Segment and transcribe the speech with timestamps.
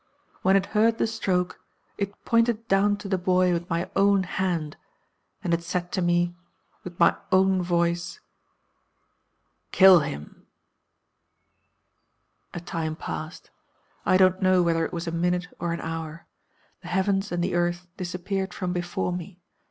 [0.41, 1.59] When it heard the stroke
[1.95, 4.75] it pointed down to the boy with my own hand;
[5.43, 6.33] and it said to me,
[6.83, 8.19] with my own voice,
[9.71, 10.47] 'Kill him.'
[12.55, 13.51] "A time passed.
[14.03, 16.25] I don't know whether it was a minute or an hour.
[16.81, 19.39] The heavens and the earth disappeared from before me.